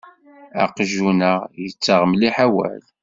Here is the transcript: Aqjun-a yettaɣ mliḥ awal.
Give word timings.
Aqjun-a 0.63 1.33
yettaɣ 1.61 2.01
mliḥ 2.11 2.35
awal. 2.45 2.83